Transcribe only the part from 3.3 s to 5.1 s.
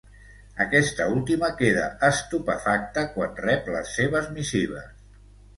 rep les seves missives.